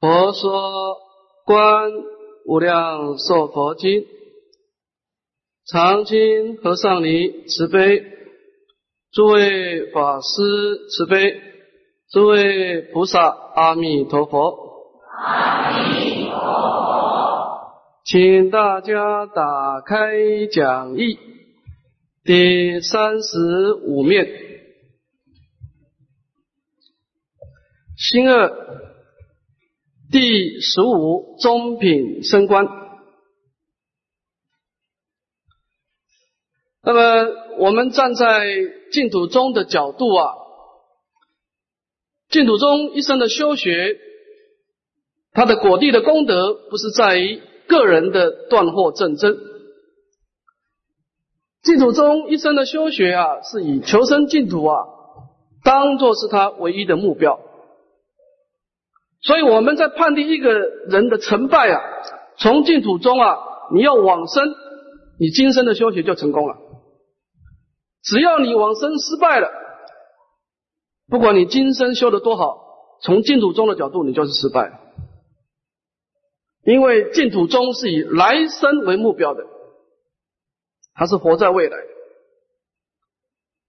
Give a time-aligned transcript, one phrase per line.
[0.00, 0.96] 佛说
[1.44, 1.92] 《观
[2.46, 4.00] 无量寿佛经》，
[5.66, 8.02] 常经和尚尼慈悲，
[9.12, 11.38] 诸位法师慈悲，
[12.10, 14.88] 诸位菩萨阿弥陀佛。
[15.22, 17.72] 阿弥陀佛，
[18.06, 21.18] 请大家打开讲义
[22.24, 24.26] 第三十五面，
[27.98, 28.88] 新二。
[30.10, 32.66] 第十五中品升官。
[36.82, 38.44] 那么，我们站在
[38.90, 40.34] 净土宗的角度啊，
[42.28, 43.98] 净土宗一生的修学，
[45.32, 49.36] 他的果地的功德，不是在于个人的断惑正真。
[51.62, 54.86] 净土宗一生的修学啊，是以求生净土啊，
[55.62, 57.38] 当做是他唯一的目标。
[59.22, 61.82] 所以我们在判定一个人的成败啊，
[62.38, 63.38] 从净土中啊，
[63.74, 64.54] 你要往生，
[65.18, 66.56] 你今生的修学就成功了。
[68.02, 69.50] 只要你往生失败了，
[71.08, 72.64] 不管你今生修的多好，
[73.02, 74.80] 从净土中的角度，你就是失败。
[76.64, 79.44] 因为净土中是以来生为目标的，
[80.94, 81.76] 它是活在未来。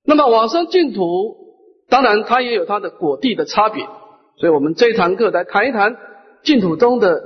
[0.04, 1.36] 那么往生净土，
[1.90, 3.86] 当然它也有它的果地的差别。
[4.42, 5.96] 所以我们这一堂课来谈一谈
[6.42, 7.22] 净土中的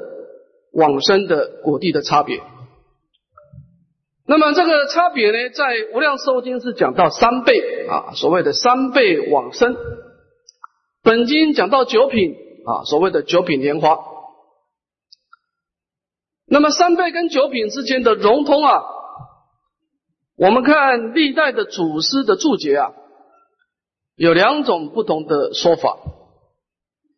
[0.73, 2.41] 往生的果地的差别。
[4.27, 5.63] 那么这个差别呢，在
[5.95, 9.77] 《无量寿经》是讲到三倍啊，所谓的三倍往生。
[11.03, 13.97] 本经讲到九品啊，所谓的九品莲花。
[16.45, 18.83] 那么三倍跟九品之间的融通啊，
[20.35, 22.91] 我们看历代的祖师的注解啊，
[24.17, 25.97] 有两种不同的说法。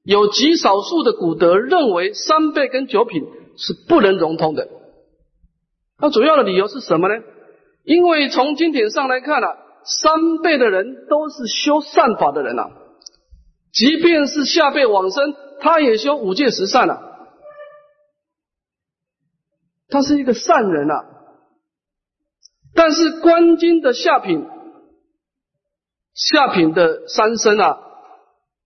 [0.07, 3.25] 有极少数的古德认为三倍跟九品
[3.57, 4.69] 是不能融通的。
[5.99, 7.21] 那主要的理由是什么呢？
[7.83, 12.71] 因为从经典上来看啊，三倍的人都是修善法的人啊，
[13.73, 17.01] 即便是下辈往生，他也修五戒十善啊，
[19.89, 21.03] 他是一个善人啊。
[22.73, 24.45] 但是观经的下品，
[26.13, 27.83] 下品的三生啊。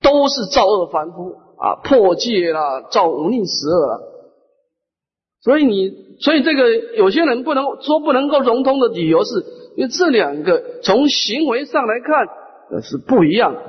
[0.01, 3.99] 都是造恶凡夫啊，破戒啦，造无逆十恶啊。
[5.43, 9.43] 所以你，所以这个有些人不能说不能够融通的理由，是
[9.75, 13.61] 因为这两个从行为上来看是不一样的。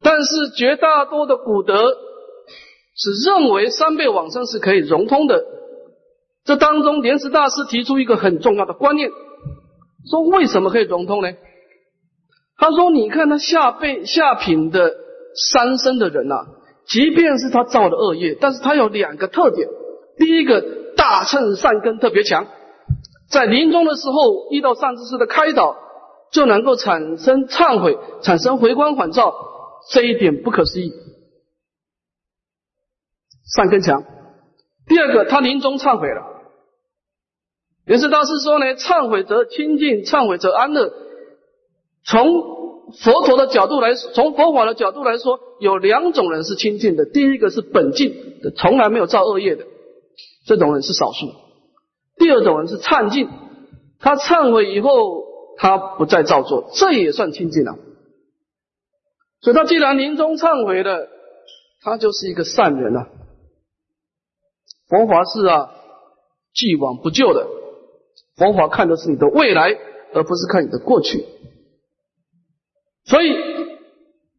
[0.00, 1.74] 但是绝大多的古德
[2.96, 5.44] 是认为三辈往生是可以融通的。
[6.44, 9.10] 这当中，莲池大师提出一个很重要的观念，
[10.10, 11.32] 说为什么可以融通呢？
[12.56, 14.94] 他说：“你看他下辈下品的
[15.34, 16.46] 三生的人呐，
[16.86, 19.68] 即便是他造的恶业，但是他有两个特点。
[20.16, 20.62] 第一个，
[20.96, 22.46] 大乘善根特别强，
[23.28, 25.76] 在临终的时候遇到善知识的开导，
[26.30, 29.34] 就能够产生忏悔，产生回光返照，
[29.90, 30.92] 这一点不可思议。
[33.56, 34.04] 善根强。
[34.86, 36.22] 第二个，他临终忏悔了。
[37.86, 40.92] 也是大师说呢，忏悔则清净，忏悔则安乐。”
[42.04, 47.04] 从佛陀的角度来，从佛法的角度来说，有两种人是清净的。
[47.06, 49.64] 第一个是本净的，从来没有造恶业的，
[50.46, 51.28] 这种人是少数；
[52.18, 53.28] 第二种人是忏净，
[53.98, 55.24] 他忏悔以后，
[55.56, 57.78] 他不再造作，这也算清净了。
[59.40, 61.08] 所以他既然临终忏悔了，
[61.82, 63.08] 他就是一个善人了。
[64.88, 65.70] 佛法是啊，
[66.52, 67.46] 既往不咎的。
[68.36, 69.78] 佛法看的是你的未来，
[70.14, 71.24] 而不是看你的过去。
[73.04, 73.36] 所以，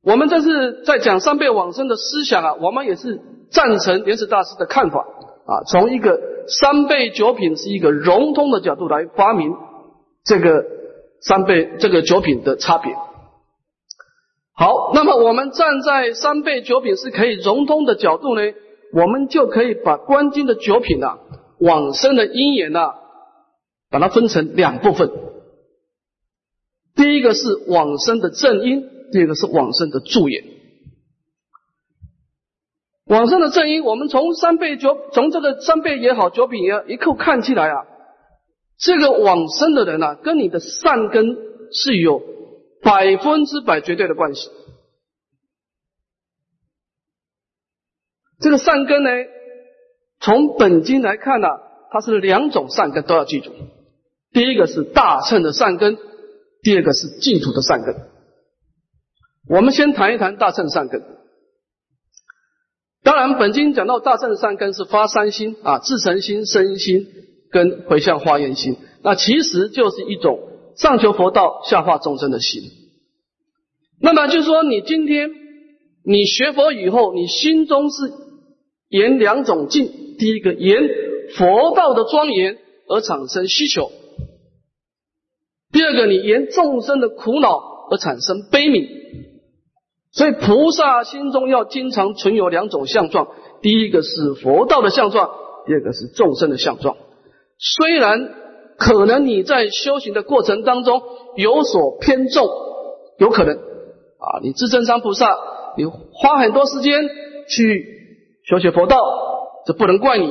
[0.03, 3.19] 我们这是在讲三辈往生的思想啊，我们也是
[3.51, 5.01] 赞成莲池大师的看法
[5.46, 5.63] 啊。
[5.68, 9.53] 从一个三辈九品是一个融通的角度来发明
[10.23, 10.63] 这个
[11.22, 12.96] 三辈这个九品的差别。
[14.56, 18.41] 好，那么我们站在三辈九品是可以融通的角度呢，
[18.93, 21.17] 我们就可以把观经的九品啊
[21.59, 22.96] 往生的因缘啊，
[23.90, 25.11] 把它分成两部分。
[26.95, 30.43] 第一个是往生的正因，第二个是往生的助缘。
[33.05, 37.85] 往生的正因，我们从三倍九，从这个三倍也好，九品也好，一口看起来啊，
[38.78, 41.35] 这个往生的人啊，跟你的善根
[41.72, 42.22] 是有
[42.81, 44.49] 百分之百绝对的关系。
[48.39, 49.09] 这个善根呢，
[50.19, 51.47] 从本经来看呢，
[51.91, 53.51] 它是两种善根都要记住。
[54.31, 55.97] 第一个是大乘的善根。
[56.63, 57.93] 第二个是净土的善根。
[59.49, 61.03] 我们先谈一谈大乘善根。
[63.03, 67.05] 当然，本经讲到大乘善根是发三心啊，自诚心、身心
[67.51, 70.39] 跟回向化缘心，那其实就是一种
[70.77, 72.61] 上求佛道、下化众生的心。
[73.99, 75.29] 那么就是说，你今天
[76.05, 78.13] 你学佛以后，你心中是
[78.87, 80.79] 沿两种境：第一个沿
[81.35, 82.57] 佛道的庄严
[82.87, 83.91] 而产生需求；
[85.73, 88.87] 第二个，你沿众生的苦恼而产生悲悯。
[90.11, 93.29] 所以菩萨心中要经常存有两种相状，
[93.64, 95.31] 第一个是佛道的相状，
[95.66, 96.96] 第二个是众生的相状。
[97.58, 98.29] 虽然
[98.78, 101.02] 可能你在修行的过程当中
[101.35, 102.47] 有所偏重，
[103.17, 105.35] 有可能啊，你自证山菩萨，
[105.78, 107.09] 你花很多时间
[107.49, 107.85] 去
[108.47, 108.97] 修学佛道，
[109.66, 110.28] 这不能怪你；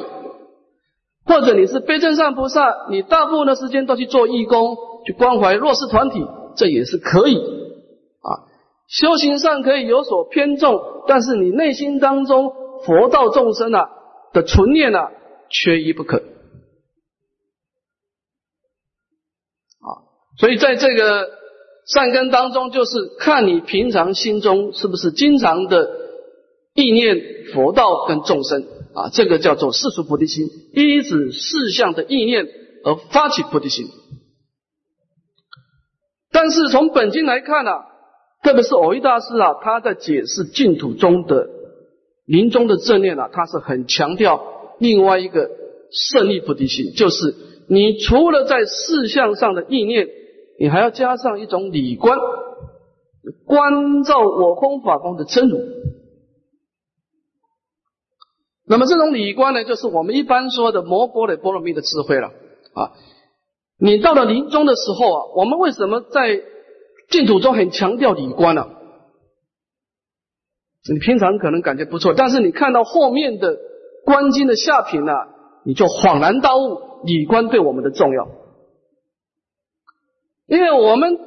[1.24, 4.76] 或者你是非正善菩萨，你大部分的时间都去做义工，
[5.06, 6.26] 去关怀弱势团体，
[6.56, 8.30] 这也是可以啊。
[8.88, 12.52] 修行上可以有所偏重，但是你内心当中
[12.84, 13.88] 佛道众生啊
[14.32, 15.10] 的存念啊，
[15.48, 16.18] 缺一不可。
[19.78, 19.88] 啊，
[20.38, 21.30] 所以在这个
[21.86, 25.88] 善根当中，就是看你平常心中是不是经常的
[26.74, 27.16] 意念
[27.54, 32.46] 佛道跟众生啊，这个叫做世俗菩提心，依止事项的意念
[32.84, 33.86] 而发起菩提心。
[36.30, 37.70] 但是从本经来看呢。
[38.44, 41.48] 特别是偶一大师啊，他在解释净土中的
[42.26, 45.48] 临终的正念啊，他是很强调另外一个
[45.92, 47.36] 胜利菩提心，就是
[47.68, 50.08] 你除了在事相上的意念，
[50.58, 52.18] 你还要加上一种理观，
[53.46, 55.60] 观照我空法空的真如。
[58.72, 62.28] 那么这种理观呢，就是我们一般说的摩波的波罗蜜的智慧了
[62.72, 62.92] 啊。
[63.78, 66.42] 你到了临终的时候啊，我们为什么在？
[67.10, 68.70] 净土中很强调理观了，
[70.90, 73.58] 你平常可能感觉不错，但是你看到后面的
[74.06, 75.12] 观经的下品呢，
[75.62, 78.28] 你就恍然大悟理观对我们的重要。
[80.46, 81.18] 因为我们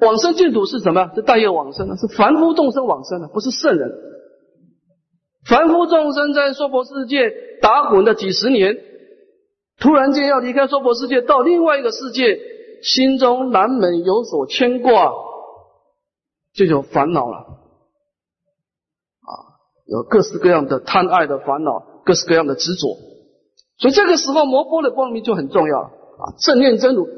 [0.00, 1.12] 往生净土是什么？
[1.14, 3.92] 是大业往生啊，是凡夫众生往生啊，不是圣人。
[5.48, 7.30] 凡夫众生在娑婆世界
[7.60, 8.76] 打滚了几十年，
[9.78, 12.52] 突然间要离开娑婆世界，到另外一个世界。
[12.82, 15.10] 心中难免有所牵挂，
[16.52, 19.32] 就有烦恼了啊！
[19.86, 22.98] 有各式各样的贪爱的烦恼，各式各样的执着，
[23.78, 26.36] 所以这个时候摩波的波罗蜜就很重要啊！
[26.40, 27.08] 正念真如，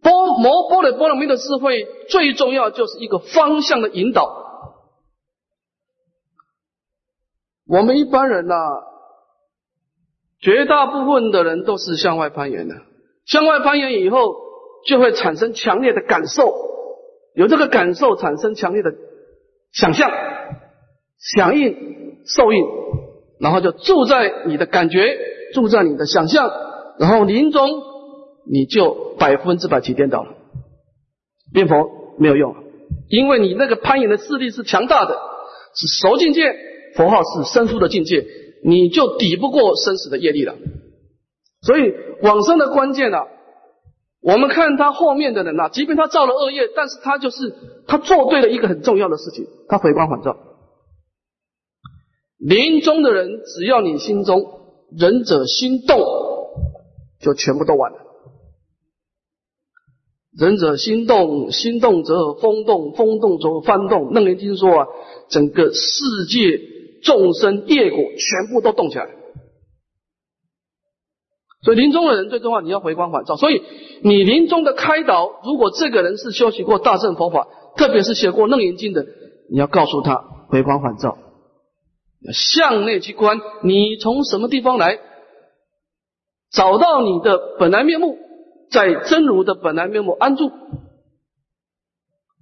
[0.00, 4.41] 波摩波的波罗蜜的智慧最重要就是一个方向的引导。
[7.72, 8.54] 我们一般人呐，
[10.40, 12.74] 绝大部分的人都是向外攀岩的，
[13.24, 14.52] 向外攀岩以后。
[14.84, 16.52] 就会产生强烈的感受，
[17.36, 18.92] 有这个感受产生强烈的
[19.70, 20.10] 想象、
[21.20, 22.64] 响应、受应，
[23.38, 25.16] 然后就住在你的感觉，
[25.54, 26.50] 住在你的想象，
[26.98, 27.70] 然后临终
[28.50, 30.34] 你就百分之百起颠倒了。
[31.54, 31.88] 念佛
[32.18, 32.56] 没有用，
[33.08, 35.16] 因为你那个攀岩的势力是强大的，
[35.76, 36.42] 是熟境界，
[36.94, 38.26] 佛号是生疏的境界，
[38.64, 40.56] 你就抵不过生死的业力了。
[41.62, 41.92] 所以
[42.22, 43.18] 往生的关键呢？
[44.20, 47.54] 我们看他后面的人呐，即便他造了恶业，但是他就是
[47.88, 50.36] 他做对了一个很重要的事情，他回光返照。
[52.38, 54.44] 临终的人，只要你心中
[54.96, 55.98] 仁者心动，
[57.20, 57.98] 就全部都完了。
[60.38, 64.12] 仁者心动，心动则风动，风动则幡动。
[64.12, 64.86] 楞严经说啊，
[65.30, 66.60] 整个世界
[67.02, 69.08] 众生业果全部都动起来。
[71.62, 73.36] 所以临终的人最重要，你要回光返照。
[73.36, 73.62] 所以
[74.02, 79.06] 你临终的开导，如果这个人是修习过大乘佛法，特别是写过楞严经的，
[79.50, 81.16] 你要告诉他回光返照，
[82.32, 84.98] 向内去观，你从什么地方来，
[86.50, 88.18] 找到你的本来面目，
[88.70, 90.50] 在真如的本来面目安住。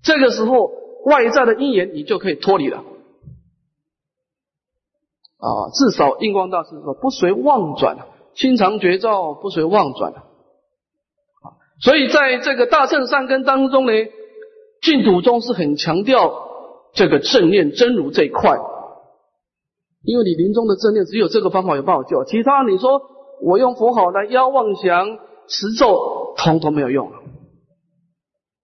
[0.02, 0.72] 这个时候
[1.04, 2.84] 外在的因缘你就可以脱离了。
[5.40, 7.96] 啊，至少印光大师说不随妄转
[8.34, 10.20] 心常绝照，不随妄转啊！
[11.80, 13.92] 所以在这个大乘善根当中呢，
[14.82, 16.30] 净土宗是很强调
[16.92, 18.58] 这个正念真如这一块，
[20.02, 23.00] 因为你临终的正念只有这个方法有办法救，其他你说
[23.42, 25.18] 我用佛号来邀妄想
[25.48, 27.10] 持咒，通通没有用，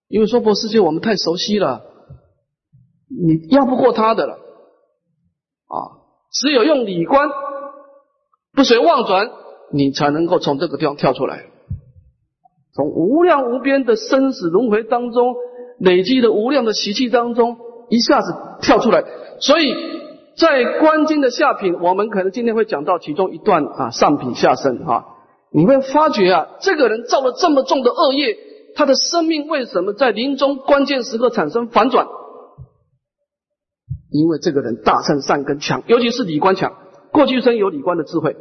[0.08, 1.82] 因为娑婆世界我们太熟悉了，
[3.08, 4.38] 你压不过他的了！
[6.40, 7.28] 只有用理观，
[8.54, 9.30] 不随妄转。
[9.72, 11.46] 你才能够从这个地方跳出来，
[12.72, 15.34] 从无量无边的生死轮回当中
[15.80, 17.56] 累积的无量的习气当中
[17.90, 19.02] 一下子跳出来。
[19.40, 19.74] 所以
[20.36, 25.04] 在观经的下品，我们可能今天会讲到其中一段啊，上品下生啊，
[25.50, 28.38] 你会发觉啊，这个人造了这么重的恶业，
[28.76, 32.06] 他的生命为什么在临终关键时刻产生反转？
[34.16, 36.76] 因为这个人大乘善根强，尤其是理观强，
[37.12, 38.36] 过去生有理观的智慧。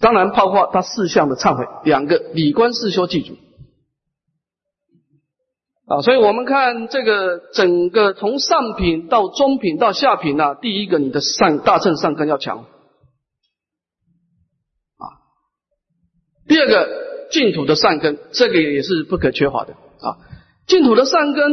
[0.00, 3.34] 当然，包括他四项的忏悔，两个理观四修记住。
[5.86, 12.58] 啊，所以我们看这个整个从上品到中品到下品呢，第一个你的善大乘善根要强，
[14.96, 15.04] 啊，
[16.48, 20.16] 第二个净土的善根，这个也是不可缺乏的啊。
[20.66, 21.52] 净土的善根，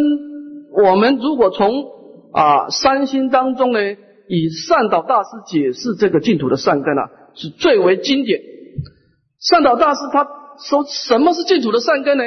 [0.81, 2.00] 我们如果从
[2.31, 3.79] 啊三心当中呢，
[4.27, 8.41] 以善导大师解释这个净土的善根啊，是最为经典。
[9.39, 10.27] 善导大师他
[10.59, 12.23] 说什么是净土的善根呢？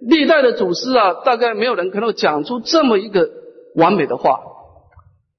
[0.00, 3.28] 历代的祖师啊，大概没有人可能讲出这么一个
[3.74, 4.40] 完美的话。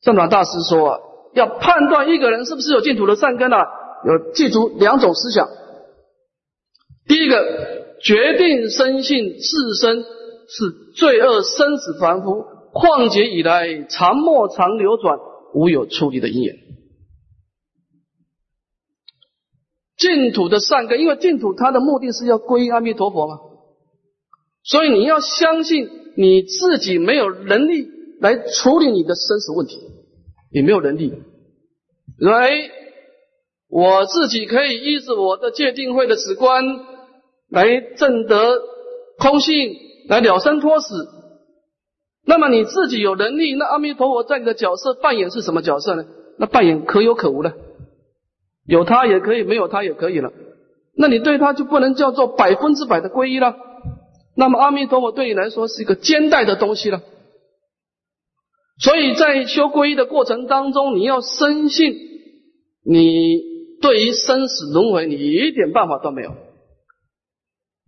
[0.02, 1.00] 善导大师说啊，
[1.34, 3.60] 要判断一个人是不是有净土的善根啊，
[4.06, 5.48] 有记住两种思想。
[7.08, 7.44] 第一个，
[8.02, 15.18] 决定生性自身是罪恶生死凡夫，旷劫以来常莫常流转，
[15.54, 16.56] 无有出离的因缘。
[19.98, 23.38] 净土的善根，因为净土它的目的是要皈依阿弥陀佛嘛。
[24.64, 27.88] 所以你要相信你自己没有能力
[28.22, 29.78] 来处理你的生死问题，
[30.54, 31.14] 你没有能力。
[32.18, 32.50] 来，
[33.68, 36.64] 我自己可以依着我的戒定慧的止观
[37.50, 38.62] 来证得
[39.18, 39.76] 空性，
[40.08, 41.19] 来了生脱死。
[42.26, 46.06] 那么你自己有能力，那阿弥陀佛在你的角色扮演是什么角色呢？
[46.38, 47.54] 那扮演可有可无的，
[48.66, 50.32] 有他也可以，没有他也可以了。
[50.96, 53.56] 那你对他就不能叫做百分之百的皈依了。
[54.36, 57.02] 那么阿弥陀佛对你来说是一个兼带的东西了，
[58.80, 61.94] 所以在修皈依的过程当中，你要深信，
[62.86, 63.42] 你
[63.82, 66.36] 对于生死轮回你一点办法都没有，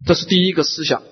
[0.05, 1.03] 这是第一个思想。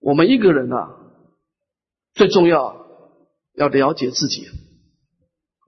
[0.00, 0.96] 我们一个人啊，
[2.14, 2.74] 最重要
[3.54, 4.46] 要了解自己，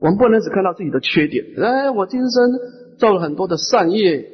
[0.01, 1.45] 我们不能只看到自己的缺点。
[1.63, 2.51] 哎，我今生
[2.99, 4.29] 造了很多的善业。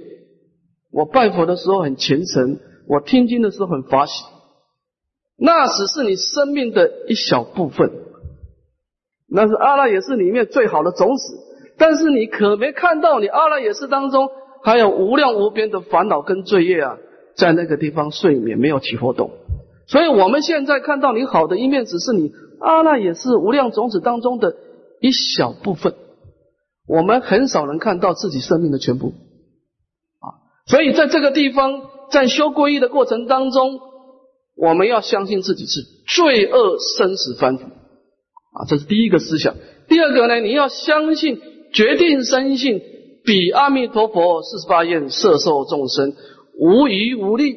[0.90, 4.24] 我拜佛的时候很虔诚，我听经的时候很法喜，
[5.36, 7.90] 那只是你生命的一小部分，
[9.28, 11.34] 那是阿赖耶识里面最好的种子。
[11.76, 14.30] 但是你可没看到，你阿赖耶识当中
[14.62, 16.96] 还有无量无边的烦恼跟罪业啊，
[17.36, 19.30] 在那个地方睡眠没有起活动。
[19.88, 22.30] 所以我们现在看到你好的一面，只是你
[22.60, 24.54] 阿赖也是无量种子当中的
[25.00, 25.94] 一小部分。
[26.86, 29.08] 我们很少能看到自己生命的全部。
[30.20, 30.28] 啊
[30.66, 33.80] 所以，在这个地方，在修皈依的过程当中，
[34.54, 39.54] 我们要相信自己是罪恶生死凡夫啊，这是第一个思想。
[39.88, 41.40] 第二个呢，你要相信
[41.72, 42.82] 决定生性
[43.24, 46.12] 比阿弥陀佛四十八愿摄受众生
[46.58, 47.56] 无余无力，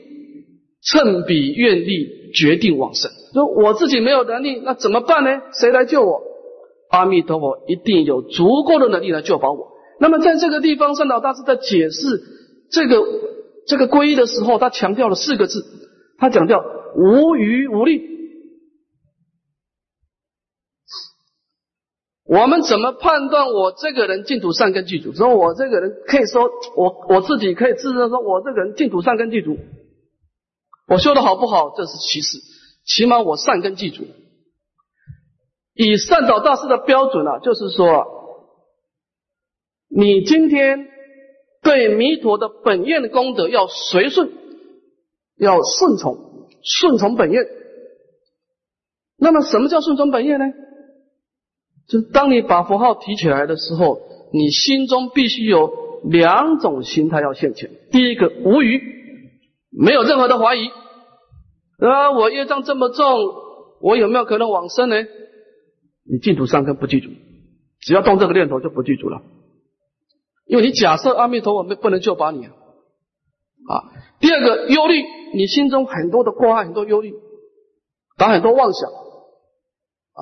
[0.82, 3.12] 称彼愿力决定往生。
[3.34, 5.42] 说我自己没有能力，那怎么办呢？
[5.54, 6.22] 谁来救我？
[6.90, 9.72] 阿弥陀佛一定有足够的能力来救保我。
[10.00, 12.22] 那么，在这个地方，圣导大师在解释。
[12.72, 13.04] 这个
[13.68, 15.64] 这个皈依的时候，他强调了四个字，
[16.18, 16.64] 他强调
[16.96, 18.10] 无余无力。
[22.26, 25.14] 我们怎么判断我这个人净土善根具足？
[25.14, 29.58] 说我这个人可以说我我自己可以自认说我这个人净土善根具足。
[30.92, 32.38] 我修的好不好，这是其次，
[32.86, 34.04] 起码我善根具足。
[35.74, 38.06] 以善导大师的标准啊，就是说，
[39.90, 40.88] 你今天。
[41.64, 44.32] 对弥陀的本愿的功德要随顺，
[45.38, 46.18] 要顺从，
[46.64, 47.46] 顺从本愿。
[49.16, 50.46] 那么，什么叫顺从本愿呢？
[51.88, 54.00] 就是当你把佛号提起来的时候，
[54.34, 55.72] 你心中必须有
[56.06, 57.70] 两种心态要现前。
[57.92, 58.82] 第一个，无余，
[59.72, 60.68] 没有任何的怀疑。
[61.80, 63.06] 啊，我业障这么重，
[63.82, 64.96] 我有没有可能往生呢？
[66.04, 67.10] 你净土三根不记住，
[67.80, 69.22] 只要动这个念头就不记住了。
[70.46, 72.52] 因为你假设阿弥陀佛没不能救把你啊，
[73.70, 73.74] 啊，
[74.20, 77.14] 第二个忧虑，你心中很多的挂碍，很多忧虑，
[78.18, 80.20] 打很多妄想，啊，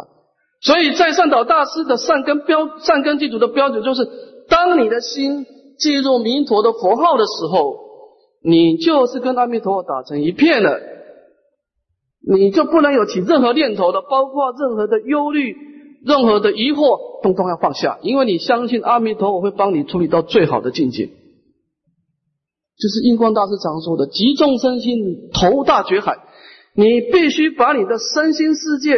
[0.62, 4.08] 所以在善导大师的善根标善根记住的标准就是，
[4.50, 5.46] 当你的心
[5.80, 7.89] 进入弥陀的佛号的时候，
[8.42, 10.80] 你就是跟阿弥陀佛打成一片了，
[12.22, 15.56] 你就不能有起任何念头的，包括任何的忧虑。
[16.02, 21.08] 任何的疑惑，通通要放下，因为你相信阿弥陀佛会帮你处理到最好的境界。
[21.08, 26.16] 就是印光大师常说的“集众身心，投大觉海”。
[26.74, 28.96] 你必须把你的身心世界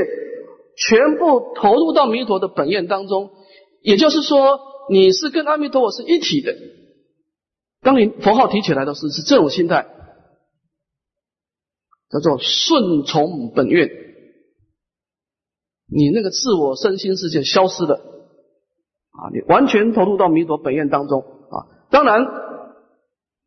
[0.78, 3.32] 全部投入到弥陀的本愿当中。
[3.82, 4.60] 也就是说，
[4.92, 6.54] 你是跟阿弥陀佛是一体的。
[7.82, 9.88] 当你佛号提起来的时候，是这种心态，
[12.10, 13.90] 叫做顺从本愿。
[15.94, 19.28] 你那个自我身心世界消失了啊！
[19.34, 21.68] 你完全投入到弥陀本愿当中啊！
[21.90, 22.26] 当然，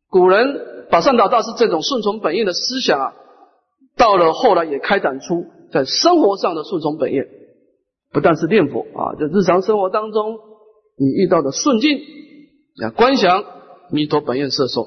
[0.09, 3.13] 古人把善导大师这种顺从本愿的思想啊，
[3.95, 7.27] 到了后来也开展出在生活上的顺从本愿，
[8.11, 10.37] 不但是念佛啊，在日常生活当中
[10.97, 11.97] 你遇到的顺境
[12.83, 13.43] 啊，观想
[13.91, 14.83] 弥陀本愿摄受；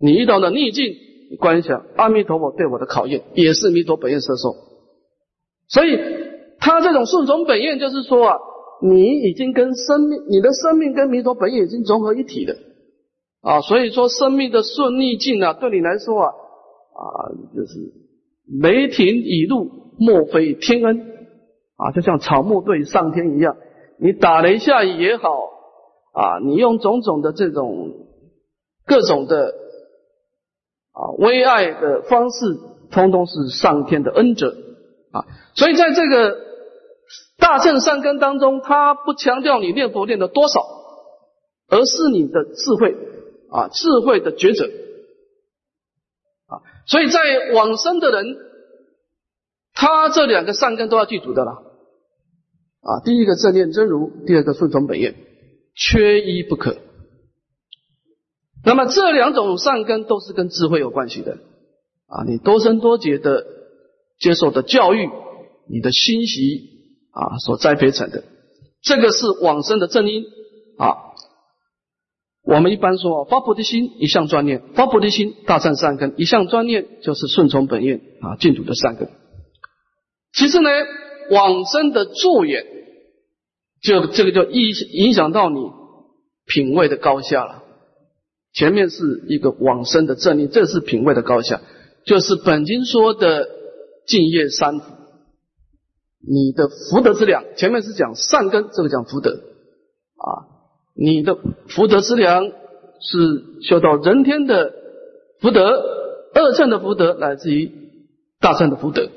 [0.00, 0.94] 你遇到的逆境，
[1.38, 4.54] 观想阿弥陀佛对我的考验，也是弥陀本愿摄受。
[5.68, 5.98] 所以。
[6.62, 8.36] 他这种顺从本愿，就是说啊，
[8.82, 12.54] 你已经跟生命，你的生命跟弥陀本愿已经融合一体了
[13.40, 17.08] 啊，所以说生命的顺逆境啊，对你来说啊啊，
[17.56, 17.78] 就是
[18.60, 21.00] 雷霆已怒，莫非天恩
[21.76, 23.56] 啊，就像草木对上天一样，
[23.98, 25.30] 你打雷下雨也好
[26.12, 28.06] 啊，你用种种的这种
[28.86, 29.54] 各种的
[30.92, 32.58] 啊微爱的方式，
[32.90, 34.56] 通通是上天的恩泽
[35.12, 36.50] 啊，所以在这个。
[37.40, 40.60] 大圣善根当中，他不强调你念佛念的多少，
[41.68, 42.94] 而是你的智慧
[43.50, 44.66] 啊，智慧的抉择
[46.46, 46.60] 啊。
[46.86, 47.18] 所以在
[47.54, 48.36] 往生的人，
[49.72, 51.52] 他这两个善根都要记住的了
[52.82, 53.00] 啊。
[53.06, 55.14] 第一个正念真如，第二个顺从本愿，
[55.80, 56.76] 缺一不可。
[58.64, 61.38] 那么这两种善根都是跟智慧有关系的
[62.06, 62.22] 啊。
[62.28, 63.44] 你多生多劫的
[64.20, 65.08] 接受的教育，
[65.68, 66.68] 你的心习。
[67.12, 68.22] 啊，所栽培成的，
[68.82, 70.22] 这个是往生的正因
[70.78, 70.94] 啊。
[72.44, 79.10] 我们一般说发菩提心一向专念，发菩提心大善善根一向专念就是顺从本愿啊，净土的善根。
[80.32, 80.70] 其次呢，
[81.32, 82.64] 往生的助缘，
[83.82, 85.58] 就这个就影影响到你
[86.46, 87.62] 品位的高下了。
[88.52, 91.60] 前面是一个往生的正念，这是品位的高下，
[92.04, 93.48] 就是本经说的
[94.06, 94.84] 净业三福。
[96.20, 100.50] 你的福德之量，前面是讲善根，这个讲福德啊。
[100.94, 101.38] 你的
[101.68, 104.74] 福德之量是修到人天的
[105.40, 105.62] 福德，
[106.34, 107.70] 二乘的福德来自于
[108.40, 109.08] 大乘的福德。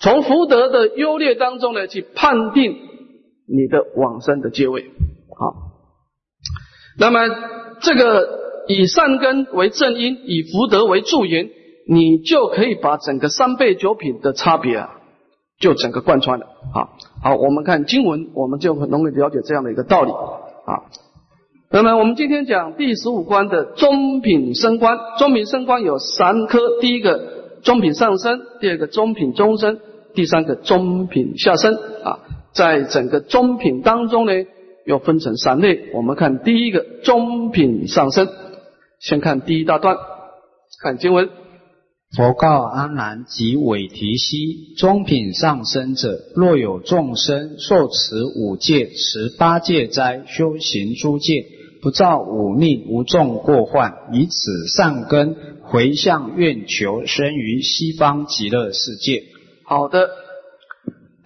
[0.00, 2.85] 从福德的优劣当中呢，去判定
[3.46, 4.90] 你的往生的阶位。
[5.38, 5.54] 好，
[6.98, 7.20] 那么
[7.80, 11.50] 这个以善根为正因，以福德为助缘，
[11.88, 14.90] 你就可以把整个三倍九品的差别啊。
[15.58, 16.92] 就整个贯穿了啊！
[17.22, 20.84] 好，我们看经文，我们就很容易了解这样的一个道理啊。
[21.70, 29.80] 那么我们今天讲第十五关的中品升官，中品升官有三科：第一个中品上升，第二个中品中升，
[30.14, 32.18] 第三个中品下升啊。
[32.56, 34.32] 在整个中品当中呢，
[34.86, 35.90] 又分成三类。
[35.92, 38.26] 我们看第一个中品上升，
[38.98, 39.98] 先看第一大段，
[40.82, 41.28] 看经文。
[42.16, 51.44] 佛告阿难及韦提希：中品上升者，若有众生受持五戒、持八戒斋，修行诸戒，
[51.82, 59.24] 不造五逆，无众过患，以此善根回向愿求，生于西方极乐世界。
[59.64, 60.08] 好的，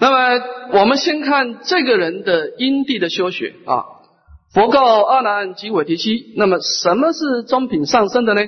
[0.01, 0.45] 那么
[0.81, 3.85] 我们先看这个人的因地的修学啊。
[4.53, 8.41] 佛告阿难及韦提希：那么什么是中品上升的呢？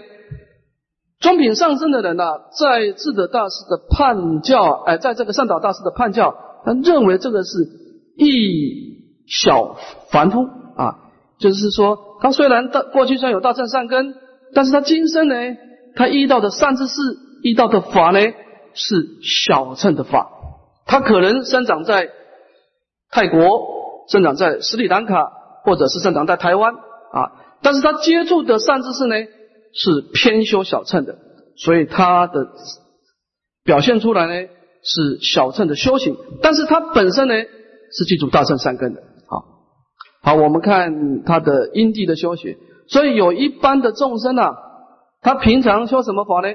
[1.20, 2.24] 中品上升的人呢，
[2.58, 6.34] 在智德大师的判教，哎，在这个善导大师的判教，
[6.64, 7.52] 他认为这个是
[8.16, 9.76] 一小
[10.10, 10.40] 凡夫
[10.74, 10.96] 啊，
[11.38, 14.16] 就是说，他虽然大过去虽然有大乘善根，
[14.54, 15.36] 但是他今生呢，
[15.94, 17.00] 他遇到的善知识、
[17.44, 18.18] 遇到的法呢，
[18.74, 20.28] 是小乘的法，
[20.92, 22.10] 他可能生长在
[23.10, 25.32] 泰国，生长在斯里兰卡，
[25.64, 29.14] 或者是生长在台湾啊，但是他接触的善知识呢？
[29.72, 31.16] 是偏修小乘的，
[31.56, 32.46] 所以他的
[33.64, 34.48] 表现出来呢
[34.82, 37.36] 是小乘的修行，但是他本身呢
[37.90, 39.00] 是记住大乘三根的。
[39.26, 39.46] 好，
[40.22, 44.54] 好，我们看他的因地的修行，所以有一般的众生啊，
[45.22, 46.54] 他平常修什么法呢？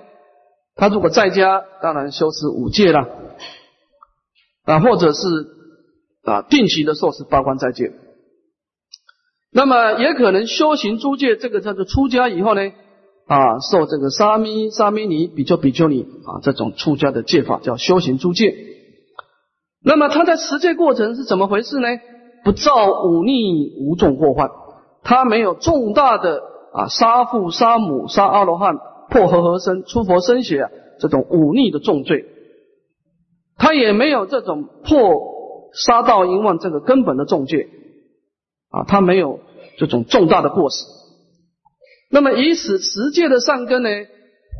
[0.75, 3.03] 他如果在家，当然修持五戒了，
[4.67, 5.27] 啊，或者是
[6.23, 7.93] 啊定期的受持八关斋戒，
[9.51, 12.61] 那么也可能修行诸戒，这个叫做出家以后呢。
[13.27, 18.53] 啊，受这个沙弥、沙弥尼、比丘、比丘尼啊，这种出家的戒法叫修行诸戒。
[19.83, 21.87] 那么他在持戒过程是怎么回事呢？
[22.43, 24.49] 不造忤逆，无重祸患。
[25.03, 26.41] 他没有重大的
[26.73, 28.75] 啊杀父、杀母、杀阿罗汉、
[29.09, 32.25] 破和合身、出佛身血这种忤逆的重罪。
[33.57, 37.69] 他也没有这种破杀盗淫妄这个根本的重戒
[38.69, 39.39] 啊，他没有
[39.77, 40.85] 这种重大的过失。
[42.09, 43.89] 那么以此持戒的善根呢，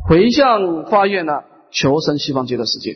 [0.09, 2.95] 回向发愿呢，求生西方极乐世界。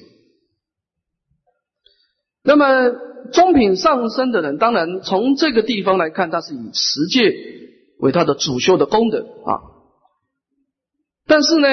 [2.43, 2.89] 那么
[3.31, 7.33] 中品上升的人，当然从这个地方来看，他是以持戒
[7.99, 9.61] 为他的主修的功德啊。
[11.27, 11.67] 但是呢，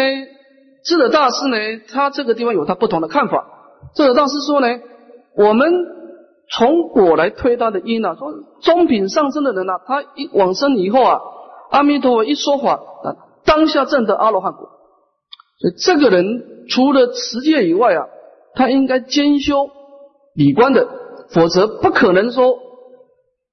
[0.85, 1.57] 智者大师呢，
[1.89, 3.55] 他这个地方有他不同的看法。
[3.95, 4.67] 这个大师说呢，
[5.37, 5.73] 我们
[6.51, 11.19] 从果来推他的因啊，说中品上升的人呢，他一往生以后啊，
[11.71, 14.69] 阿弥陀佛一说法啊，当下证得阿罗汉果。
[15.61, 16.25] 所以这个人
[16.69, 18.07] 除了持戒以外啊，
[18.55, 19.71] 他应该兼修。
[20.35, 20.87] 理观的，
[21.31, 22.61] 否则不可能说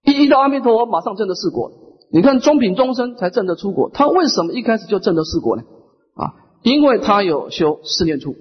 [0.03, 1.71] 一遇到阿弥陀佛马上证得四果。
[2.11, 5.63] 你看中品中身才证得出果，他为什么一开始就证得四果呢？
[6.13, 6.29] 啊，
[6.61, 8.35] 因为他有修四念处，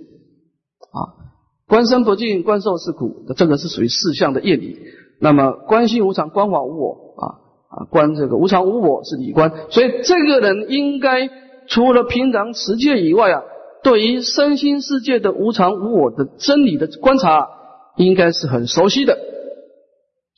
[1.68, 4.79] 观身不净，观受是苦，这个是属于四相的业理。
[5.20, 7.24] 那么观心无常，观法无我啊
[7.68, 9.53] 啊，观这个无常无我是理观。
[9.70, 11.29] 所以这个人应该
[11.68, 13.42] 除了平常持戒以外啊，
[13.83, 17.48] 对于身心世界的无常无我的真理的观察。
[17.96, 19.16] 应该是很熟悉的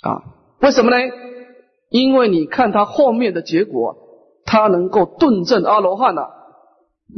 [0.02, 0.20] 啊？
[0.60, 0.98] 为什么呢？
[1.88, 3.96] 因为你看他后面的结果，
[4.44, 6.28] 他能够顿证阿罗汉啊，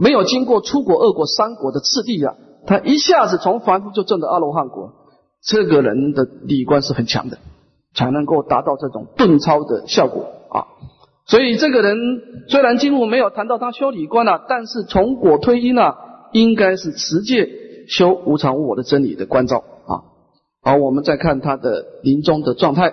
[0.01, 2.37] 没有经过出国、二国、三国的次第啊，
[2.69, 4.93] 他一下子从凡夫就证得阿罗汉果，
[5.43, 7.39] 这个人的理观是很强的，
[7.95, 10.69] 才能够达到这种顿超的效果啊。
[11.25, 11.97] 所以这个人
[12.49, 15.97] 虽然经文没有谈到他修理观啊，但是从果推因啊，
[16.33, 17.49] 应该是持戒
[17.89, 20.05] 修无常无我的真理的关照啊。
[20.61, 22.93] 好，我们再看他的临终的状态。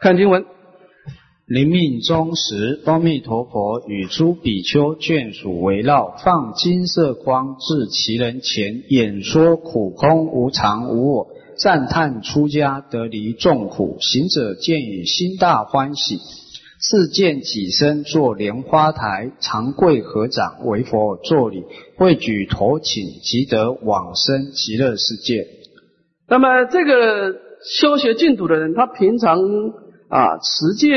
[0.00, 0.44] 看经文：
[1.50, 11.26] 临命终时，阿弥陀佛与诸比丘眷属围绕，放金色光至其人前，演说苦空无常无我，
[11.58, 13.96] 赞叹出家得离众苦。
[13.98, 16.20] 行者见已，心大欢喜。
[16.78, 21.64] 自见己身作莲花台，长跪合掌为佛作礼，
[21.96, 25.48] 会举头请，即得往生极乐世界。
[26.28, 27.34] 那么这个
[27.64, 29.36] 修学净土的人，他平常
[30.08, 30.96] 啊持戒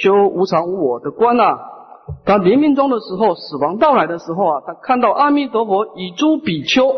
[0.00, 1.58] 修无常无我的观啊，
[2.24, 6.94] 他临命终的时候，死亡到来的时候啊，他看到阿弥陀佛以诸比丘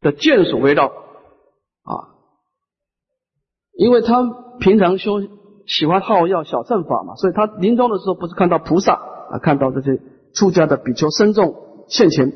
[0.00, 1.92] 的眷属围绕啊，
[3.72, 4.22] 因为他
[4.60, 5.20] 平常修。
[5.66, 8.96] 喜欢好药小乘法嘛，所以他临终的时候不是看到菩萨
[9.30, 9.98] 啊，看到这些
[10.34, 11.54] 出家的比丘僧众
[11.88, 12.34] 现前，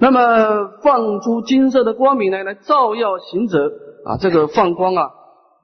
[0.00, 3.72] 那么放出金色的光明来，来照耀行者
[4.04, 5.10] 啊，这个放光啊，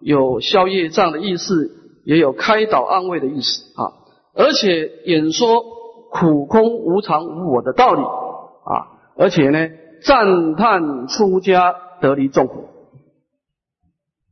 [0.01, 1.71] 有消业障的意思，
[2.09, 3.93] 也有开导安慰的意思啊，
[4.35, 5.63] 而且演说
[6.11, 9.69] 苦空无常无我的道理啊，而且呢
[10.03, 12.65] 赞叹出家得离众苦。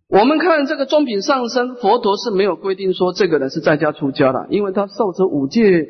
[0.09, 5.87] 我们看这个中品上身，佛陀是没有规定说这个人是在家出家的，因为他受持五戒，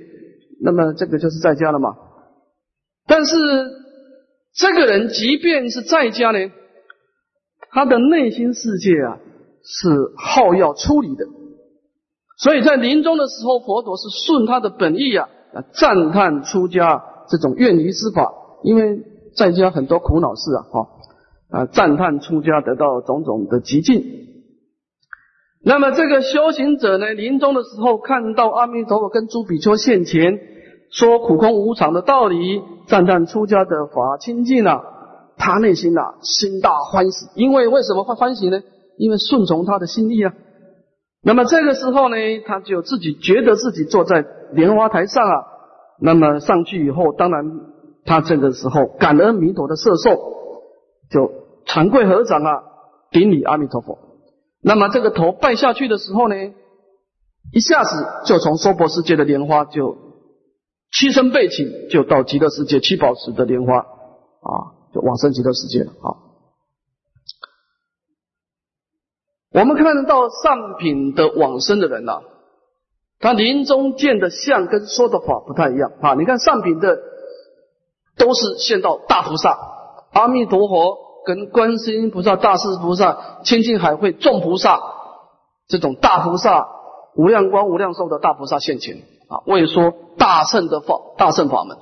[0.61, 1.95] 那么这个就是在家了嘛。
[3.07, 3.37] 但是
[4.53, 6.51] 这个人即便是在家呢，
[7.71, 9.21] 他的内心世界啊
[9.63, 11.27] 是好要出离的，
[12.37, 15.29] 所以在临终的时候，佛陀是顺他的本意啊，
[15.73, 19.01] 赞叹出家这种愿离之法，因为
[19.35, 20.89] 在家很多苦恼事啊，哈。
[21.49, 24.03] 啊，赞叹出家得到种种的极境。
[25.63, 30.41] 那么这个修行者呢，临终的时候看到阿弥陀佛跟诸比丘现前，
[30.91, 34.83] 说苦空无常的道理，赞叹出家的法清净啊，
[35.37, 37.27] 他内心啊心大欢喜。
[37.37, 38.61] 因为为什么会欢喜呢？
[38.99, 40.35] 因为顺从他的心意啊。
[41.27, 45.45] 那么这个时候呢，他就自己觉得自己坐在莲花台上啊。
[46.01, 47.45] 那么上去以后，当然
[48.05, 50.17] 他这个时候感恩弥陀的摄受。
[51.11, 51.33] 就
[51.67, 52.63] 长跪合掌啊，
[53.11, 53.99] 顶礼阿弥陀佛。
[54.63, 56.37] 那么这个头拜下去的时候呢，
[57.53, 57.91] 一下子
[58.25, 59.97] 就从娑婆世界的莲花就
[60.93, 64.51] 七身背起，就到极乐世界七宝石的莲花啊，
[64.95, 66.26] 就往生极乐世界了啊。
[69.61, 72.21] 我们看得到上品的往生的人呐，
[73.19, 76.15] 他临终见的相跟说的法不太一样啊。
[76.15, 76.99] 你看上品的
[78.19, 79.59] 都是见到大菩萨。
[80.13, 84.79] 阿弥陀佛跟观世音菩萨、大势菩萨、千金海会众菩萨，
[85.69, 86.69] 这种大菩萨、
[87.15, 88.97] 无量光、无量寿的大菩萨现前
[89.29, 91.79] 啊，为说大圣的法、大圣法门。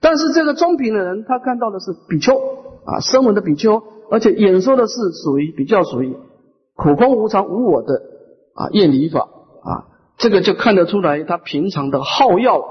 [0.00, 2.36] 但是这个中品的人，他看到的是比丘
[2.84, 3.80] 啊，声闻的比丘，
[4.10, 6.16] 而且演说的是属于比较属于
[6.74, 7.94] 苦空无常无我的
[8.54, 12.62] 啊厌离法啊，这个就看得出来他平常的好药，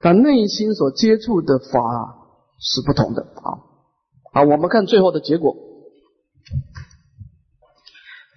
[0.00, 2.22] 他内心所接触的法。
[2.58, 3.60] 是不同的啊。
[4.32, 5.54] 好，我们看最后的结果。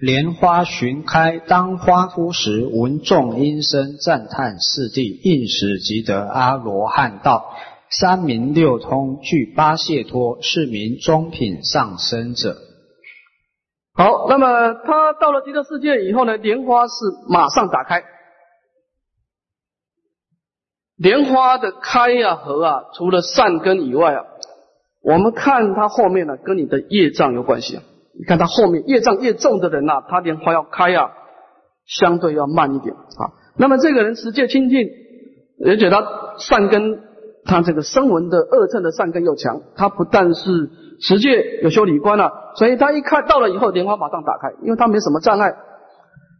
[0.01, 7.45] 莲花寻开，当花夫时，闻众音声，赞叹四谛，应时即得阿罗汉道。
[7.89, 12.57] 三明六通，具八解脱，是名中品上生者。
[13.93, 16.93] 好，那么他到了极乐世界以后呢，莲花是
[17.27, 18.03] 马上打开。
[20.95, 24.25] 莲花的开呀合啊，除了善根以外啊，
[25.01, 27.83] 我们看它后面呢，跟你的业障有关系啊。
[28.17, 31.11] 你看它后面业障越重的人呐，他莲花要开呀，
[31.85, 33.31] 相对要慢一点啊。
[33.57, 34.89] 那么这个人持戒清净，
[35.65, 36.05] 而且他
[36.37, 37.01] 善根，
[37.45, 40.69] 他这个声闻的恶乘的善根又强，他不但是
[41.01, 45.53] 持戒有修理观了，所以他一看到了以后，莲花马上打开，因为他没什么障碍。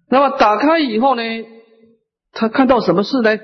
[0.09, 1.21] 那么打开以后呢，
[2.33, 3.37] 他看到什么事呢？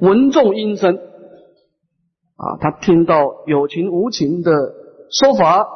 [0.00, 4.50] 闻众音声啊，他听到有情无情的
[5.10, 5.66] 说法，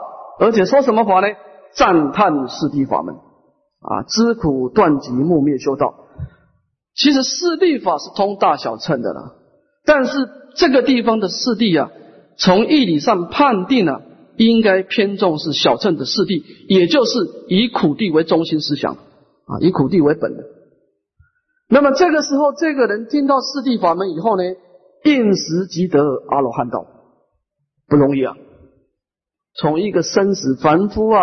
[0.41, 1.29] 而且说什么法呢？
[1.75, 6.07] 赞叹四谛法门啊，知苦断集木灭修道。
[6.95, 9.37] 其实四谛法是通大小乘的了，
[9.85, 10.17] 但是
[10.55, 11.91] 这个地方的四谛啊，
[12.39, 14.01] 从义理上判定啊，
[14.38, 17.18] 应该偏重是小乘的四谛，也就是
[17.49, 20.44] 以苦谛为中心思想啊，以苦谛为本的。
[21.68, 24.42] 那么这个时候，这个人听到四谛法门以后呢，
[25.05, 26.87] 应时即得阿罗汉道，
[27.88, 28.37] 不容易啊。
[29.55, 31.20] 从一个生死凡夫啊。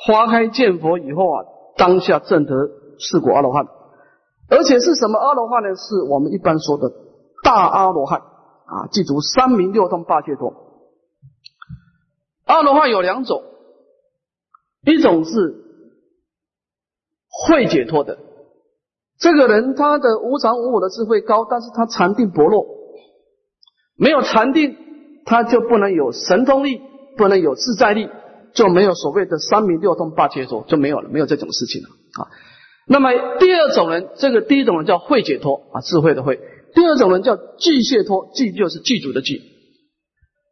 [0.00, 1.42] 花开见佛以后啊，
[1.76, 2.54] 当下证得
[3.00, 3.66] 四果阿罗汉，
[4.48, 5.74] 而且是什么阿罗汉呢？
[5.74, 6.88] 是我们一般说的
[7.42, 10.54] 大阿罗汉啊，记住三明六通八解脱。
[12.48, 13.44] 阿罗汉有两种，
[14.84, 15.54] 一种是
[17.28, 18.18] 会解脱的，
[19.20, 22.66] 这个人他的无常无我的智慧高，但是他禅定薄弱，
[23.96, 24.76] 没有禅定，
[25.24, 26.80] 他就不能有神通力，
[27.16, 28.08] 不能有自在力。
[28.54, 32.26] 就没有所谓的三明六通八解脱就没有了，没有这种事情了啊。
[32.88, 36.36] 那么第二种人，这个第一种人叫会解脱啊，智慧的慧；
[36.74, 39.42] 第二种人叫具解脱，具就是具足的具。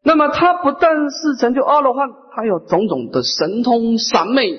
[0.07, 4.57] 那么他不但是成就阿罗汉，他有种种的神通三昧，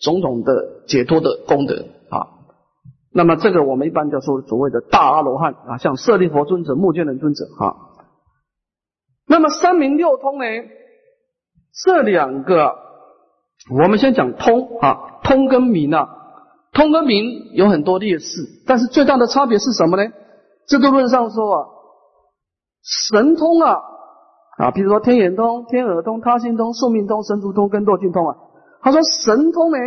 [0.00, 2.40] 种种的解脱的功德啊。
[3.12, 7.76] 那么这个我们一般叫说所谓的大阿罗汉啊，像舍利佛尊者、目犍连尊者啊。
[9.26, 10.44] 那么三明六通呢？
[11.84, 12.74] 这两个，
[13.70, 16.08] 我们先讲通啊，通跟明啊，
[16.72, 20.10] 通跟明有很多劣势，但是最大的差别是什么呢？
[20.66, 21.66] 制度论上说啊，
[23.12, 23.82] 神通啊
[24.58, 28.36] 啊，比如说天眼通、天耳通、他心通、宿命通、神足通跟斗尽通啊，
[28.82, 29.78] 他说神通呢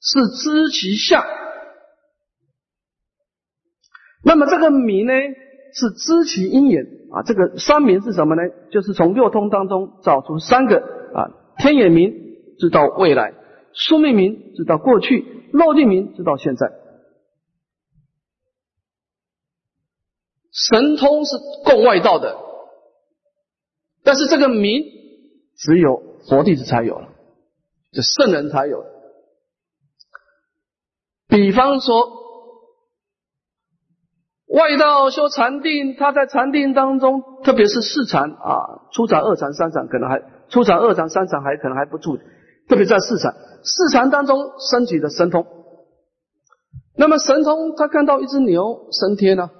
[0.00, 1.24] 是知其相，
[4.24, 5.12] 那么这个明呢
[5.72, 6.84] 是知其因缘。
[7.12, 8.42] 啊，这个三明是什么呢？
[8.72, 10.80] 就是从六通当中找出三个
[11.14, 12.12] 啊，天眼明
[12.58, 13.32] 知道未来，
[13.72, 16.66] 宿命明知道过去，落地明知道现在。
[20.50, 22.36] 神通是共外道的，
[24.06, 24.82] 但是这个明
[25.56, 27.08] 只有佛弟子才有了，
[27.92, 28.84] 就圣人才有。
[31.28, 32.24] 比方说。
[34.48, 42.16] 外道修禅定，他在禅定当中，特别是四禅啊，初禅、二禅、三禅，可能还初禅、二禅、三禅还可能还不住，
[42.68, 44.38] 特别在四禅，四禅当中
[44.70, 45.44] 升起的神通。
[46.96, 49.50] 那么神通，他看到一只牛升天了，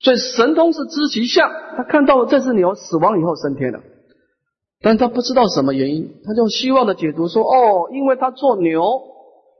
[0.00, 3.80] 所以神通是知其相，他看到这只牛死亡以后升天了，
[4.80, 8.82] 但他不知道什么原因，他就希望的解读说：哦，因为他做牛，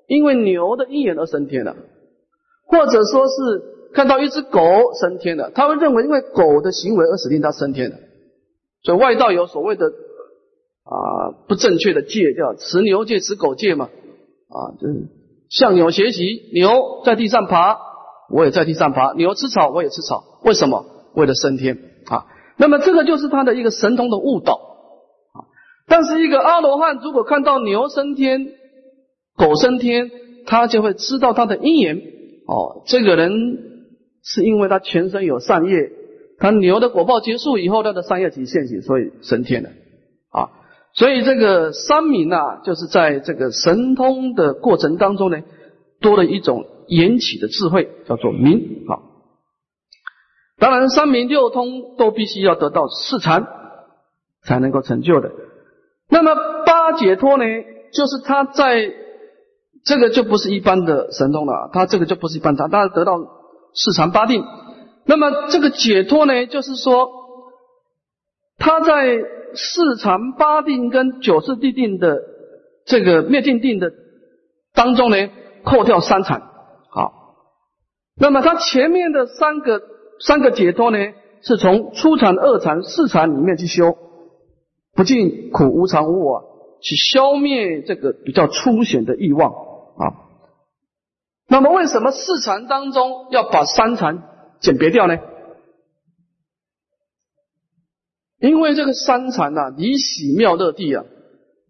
[0.07, 1.75] 因为牛的因缘而升天了。
[2.69, 4.61] 或者说是看到一只狗
[5.01, 7.97] 升天了，他会认为因为狗的行为而使令它升天的，
[8.83, 15.07] 所以外道有所谓的啊不正确的戒，叫持牛戒、持狗戒嘛，啊，就是
[15.49, 17.79] 向牛学习，牛在地上爬，
[18.31, 20.85] 我也在地上爬，牛吃草，我也吃草，为什么？
[21.15, 22.27] 为了升天啊。
[22.57, 24.55] 那么这个就是他的一个神通的悟道
[25.33, 25.45] 啊。
[25.87, 28.47] 但是一个阿罗汉如果看到牛升天、
[29.37, 30.11] 狗升天，
[30.47, 31.97] 他就会知道他的因缘。
[32.47, 33.33] 哦，这个人
[34.23, 35.91] 是因为他全身有善业，
[36.39, 39.71] 他牛的果报结束以后，他的善业体现起，所以升天了
[40.31, 40.51] 啊。
[40.95, 45.43] 所以这个三明啊，就是在这个神通的过程当中呢，
[46.01, 49.01] 多了一种缘起的智慧，叫做明啊。
[50.59, 53.47] 当然，三明六通都必须要得到四禅
[54.43, 55.33] 才能够成就的。
[56.09, 57.45] 那么八解脱呢，
[57.93, 58.95] 就是他在。
[59.85, 63.21] 这个就不是一般的神通了，他这个就不是一般他，他得到
[63.73, 64.45] 四禅八定。
[65.05, 67.09] 那么这个解脱呢，就是说
[68.59, 69.17] 他在
[69.55, 72.19] 四禅八定跟九次地定的
[72.85, 73.93] 这个灭尽定的
[74.75, 75.29] 当中呢，
[75.63, 76.43] 扣掉三禅。
[78.19, 79.83] 那么他前面的三个
[80.21, 80.99] 三个解脱呢，
[81.43, 83.97] 是从初禅、二禅、四禅里面去修，
[84.95, 90.25] 不尽苦、无常、无我，去消灭这个比较粗显的欲望啊。
[91.49, 94.23] 那么为什么四禅当中要把三禅
[94.61, 95.19] 简别掉呢？
[98.39, 101.05] 因为这个三禅呐，离喜妙乐地啊，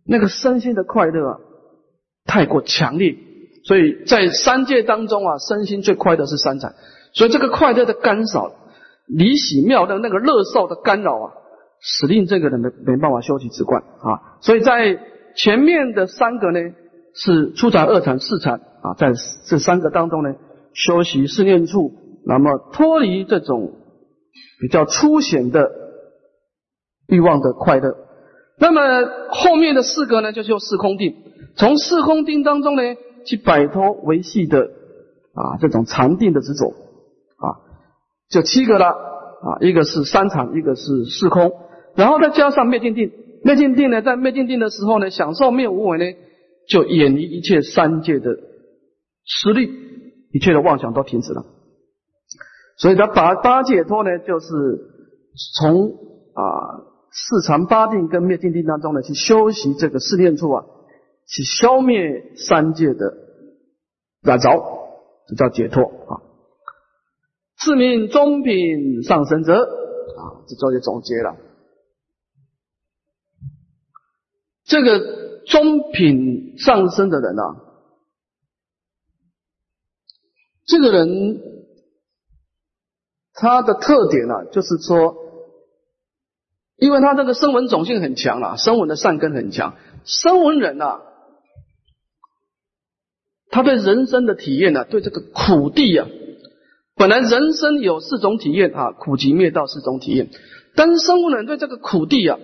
[0.05, 1.39] 那个身心的快乐啊，
[2.25, 3.17] 太过强烈，
[3.67, 6.75] 所以在三界当中啊，身心最快乐是三禅，
[7.13, 8.53] 所以这个快乐的干扰，
[9.07, 11.33] 离喜妙的那个乐受的干扰啊，
[11.81, 14.99] 使令这个人没没办法修习止观啊，所以在
[15.35, 16.61] 前面的三个呢，
[17.15, 19.13] 是初禅、二禅、四禅啊，在
[19.47, 20.35] 这三个当中呢，
[20.73, 21.93] 修习四念处，
[22.25, 23.73] 那么脱离这种
[24.61, 25.85] 比较粗显的。
[27.09, 27.95] 欲望的快乐，
[28.59, 28.81] 那么
[29.31, 31.15] 后面的四个呢，就是用四空定，
[31.57, 32.83] 从四空定当中呢，
[33.27, 34.71] 去摆脱维系的
[35.35, 37.61] 啊这种禅定的执着啊，
[38.31, 41.53] 就七个了啊，一个是三禅，一个是四空，
[41.95, 43.13] 然后再加上灭尽定，
[43.43, 46.05] 灭尽定呢，在灭尽定的时候呢，享受灭无为呢，
[46.69, 48.37] 就远离一切三界的
[49.25, 49.71] 实力，
[50.33, 51.45] 一切的妄想都停止了，
[52.79, 54.47] 所以他把八解脱呢，就是
[55.59, 55.91] 从
[56.35, 56.95] 啊。
[57.19, 60.67] 四禅八定跟灭定定当中呢，去修习这个四念处啊，
[61.27, 63.15] 去消灭三界的
[64.23, 64.51] 染着，
[65.27, 66.23] 这叫解脱啊。
[67.59, 71.37] 自命中品上升者啊，这做些总结了。
[74.65, 77.43] 这个中品上升的人啊，
[80.67, 81.41] 这个人
[83.33, 85.25] 他的特点呢，就是说。
[86.79, 89.79] 因为他这个声闻种性很强啊，声闻的善根很强。
[90.05, 91.01] 声闻人呐，
[93.57, 96.07] 他对人生的体验呢，对这个苦地啊，
[96.95, 100.29] 本来人生有四种体验啊，苦集灭道四种体验。
[100.75, 102.39] 但是生物人对这个苦地啊，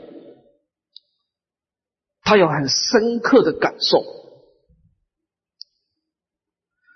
[2.23, 4.03] 他有很深刻的感受。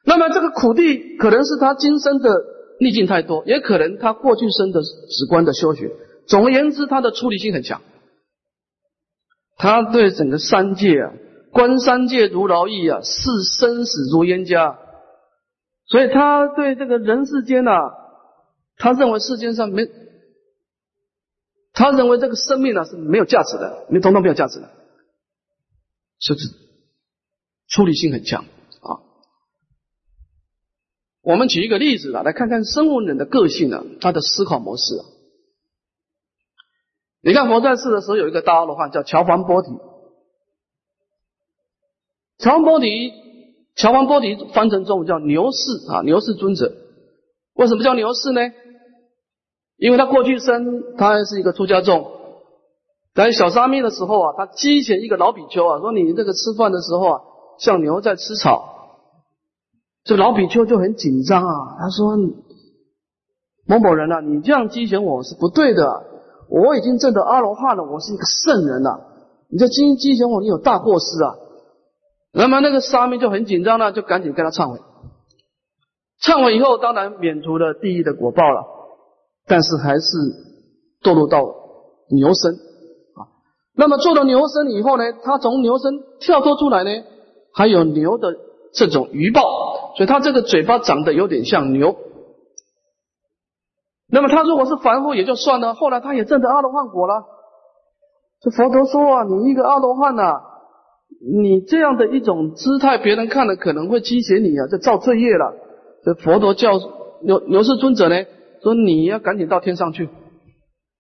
[0.07, 2.31] 那么这个苦地可能是他今生的
[2.81, 5.91] 逆境太多，也可能他过去生的直观的修学。
[6.27, 7.83] 总而言之，他的处理性很强，
[9.59, 11.13] 他对整个三界啊，
[11.57, 13.23] 观三界如劳役啊，视
[13.59, 14.79] 生死如冤家，
[15.87, 17.73] 所以他对这个人世间呐，
[18.77, 19.89] 他认为世间上没，
[21.73, 24.69] 他认为这个生命呢是没有价值的，你统统没有价值的，
[26.21, 26.49] 是不是？
[27.69, 29.01] 处理性很强啊。
[31.23, 35.05] 我们举一个例子啊，来看看生物人的个性呢，他的思考模式啊。
[37.23, 39.71] 你看佛在世的时候，有一个大阿罗汉叫乔凡波提。
[42.39, 43.13] 乔房波提，
[43.75, 46.73] 乔房波提翻成中文叫牛氏啊，牛氏尊者。
[47.55, 48.41] 为什么叫牛氏呢？
[49.79, 52.11] 因为他过去生他还是一个出家众，
[53.15, 57.21] 在小沙弥的时候啊，他激起一个老比丘啊，说你这个吃饭的时候啊，
[57.59, 58.73] 像牛在吃草。
[60.05, 62.17] 这老比丘就很紧张啊，他说
[63.67, 66.05] 某某人啊，你这样激嫌我是不对的。
[66.49, 69.01] 我已经证得阿罗汉了，我是一个圣人了。
[69.51, 71.35] 你这今激前我，你有大过失啊！
[72.39, 74.79] 那么那个沙弥就很紧张了，就赶紧跟他忏悔。
[76.21, 78.63] 忏悔以后，当然免除了地狱的果报了，
[79.47, 80.07] 但是还是
[81.03, 81.41] 堕落到
[82.11, 83.33] 牛身啊。
[83.75, 86.91] 那么做了牛身以后呢，他从牛身跳脱出来呢，
[87.55, 88.35] 还有牛的
[88.75, 89.41] 这种余报，
[89.97, 91.97] 所以他这个嘴巴长得有点像牛。
[94.09, 97.25] 那么他如果是凡夫也就算了，后来他也证得阿罗汉果了。
[98.41, 100.41] 这佛陀说啊，你一个阿罗汉呐，
[101.21, 105.55] 你这样的一种姿态，别人看了可能会讥嫌你啊，这造罪业了。
[106.05, 106.73] 这佛陀叫
[107.23, 108.25] 牛牛氏尊者呢，
[108.63, 110.09] 说你要赶紧到天上去，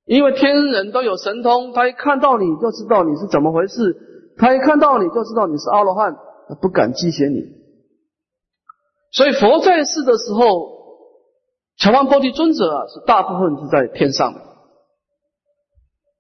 [0.04, 3.96] 因为天人都有神通，他一看到你就知道你是怎么回事，
[4.36, 6.16] 他一看到你就知道你是阿罗汉，
[6.48, 7.42] 他不敢讥嫌你。
[9.12, 10.76] 所以佛在世的时候。
[11.78, 14.40] 乔王波提尊者啊，是大部分是在天上的。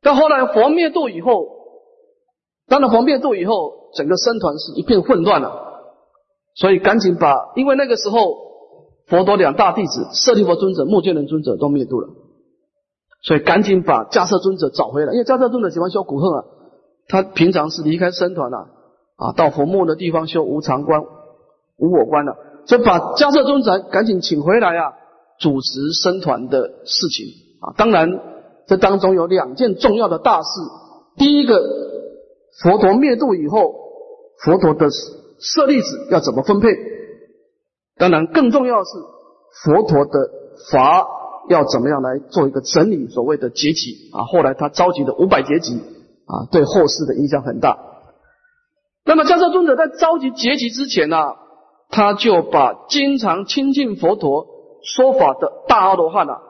[0.02, 1.46] 但后来佛灭度以后，
[2.68, 5.64] 当然佛灭度以后，整个僧团是一片混乱了。
[6.54, 8.34] 所以赶紧把，因为那个时候
[9.06, 12.08] 佛陀两大弟子舍利弗尊者、目犍连尊者都灭度了，
[13.22, 15.12] 所以赶紧把迦叶尊者找回来。
[15.12, 16.44] 因为迦叶尊者喜欢修古恨啊，
[17.08, 18.68] 他平常是离开僧团了
[19.16, 21.02] 啊，到佛墓的地方修无常观、
[21.78, 22.36] 无我观了，
[22.66, 24.92] 所以把迦叶尊者赶紧请回来啊。
[25.38, 27.26] 主持僧团的事情
[27.60, 28.08] 啊，当然
[28.66, 30.48] 这当中有两件重要的大事。
[31.18, 31.60] 第一个，
[32.62, 33.74] 佛陀灭度以后，
[34.44, 34.88] 佛陀的
[35.38, 36.68] 舍利子要怎么分配？
[37.96, 38.90] 当然，更重要的是
[39.64, 40.30] 佛陀的
[40.70, 41.06] 法
[41.48, 44.24] 要怎么样来做一个整理，所谓的结集啊。
[44.24, 45.74] 后来他召集的五百结集
[46.26, 47.78] 啊，对后世的影响很大。
[49.04, 51.16] 那么迦叶尊者在召集结集之前呢，
[51.90, 54.46] 他就把经常亲近佛陀
[54.82, 56.40] 说法的大阿罗汉啊，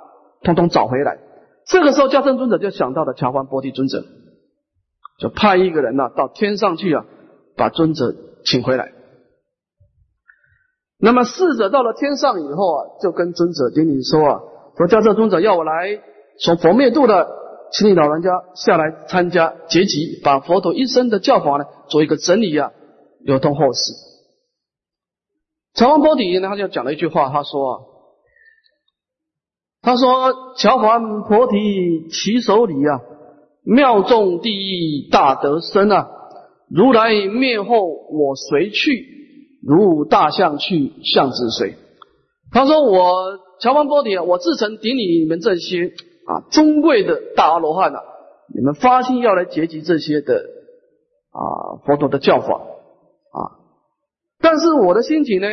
[0.42, 1.18] 通通找回来。
[1.66, 4.04] 这个时候，迦叶尊者就想到了乔桓波提尊者，
[5.18, 7.04] 就派一个人呢到天上去啊，
[7.56, 8.14] 把尊者
[8.44, 8.92] 请回来。
[10.98, 14.40] 那么侍者到了天上以后啊，就跟尊者顶礼说啊，
[14.76, 16.00] 说迦叶尊者要我来
[16.40, 17.28] 从佛灭度的，
[17.72, 22.72] 请你老人家下来参加结集，把佛陀一生的教法呢做一个整理啊，
[23.20, 23.92] 流通后世。
[25.74, 27.80] 乔王波提呢，他就讲了一句话，他说啊，
[29.82, 33.00] 他说乔桓菩提其手里啊，
[33.66, 36.08] 妙众第一大德深啊，
[36.70, 39.14] 如来灭后我随去。
[39.66, 41.74] 如大象去象之水。
[42.52, 45.88] 他说：“我乔邦波提啊，我自曾顶你们这些
[46.24, 47.98] 啊尊贵的大阿罗汉啊，
[48.54, 50.34] 你们发心要来结集这些的
[51.32, 53.40] 啊佛陀的教法啊。
[54.38, 55.48] 但是我的心情呢，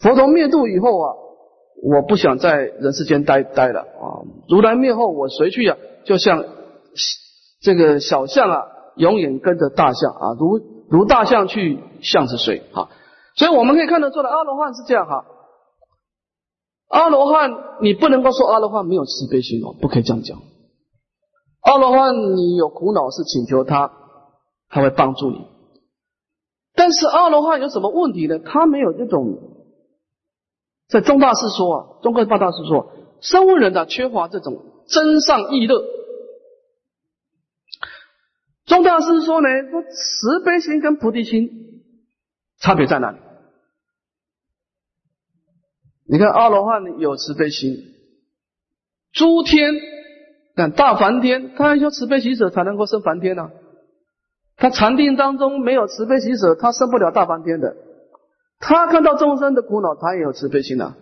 [0.00, 1.14] 佛陀灭度以后啊，
[1.80, 4.26] 我不想在人世间待待了啊。
[4.48, 5.76] 如来灭后，我随去啊？
[6.04, 6.44] 就像
[7.60, 8.62] 这个小象啊，
[8.96, 12.88] 永远跟着大象啊，如。”如大象去象之水，哈，
[13.36, 15.24] 所以我们可以看得出来，阿罗汉是这样哈。
[16.88, 20.42] 阿罗汉，你不能够说阿罗汉没有慈悲心哦，不可以这样讲。
[21.60, 23.92] 阿罗汉，你有苦恼是请求他，
[24.68, 25.46] 他会帮助你。
[26.74, 28.40] 但是阿罗汉有什么问题呢？
[28.40, 29.38] 他没有这种，
[30.88, 35.84] 在中大师说啊，中国八大师说，生物人呢缺乏这种真上意乐。
[38.70, 41.82] 钟大师说呢，说慈悲心跟菩提心
[42.60, 43.18] 差别在哪里？
[46.06, 47.74] 你看阿罗汉有慈悲心，
[49.12, 49.74] 诸天
[50.54, 53.50] 但大梵天，他要慈悲喜舍才能够生梵天呢。
[54.56, 57.74] 他禅定当中没有慈悲喜舍，他生不了大梵天的。
[58.60, 60.96] 他看到众生的苦恼，他也有慈悲心啊，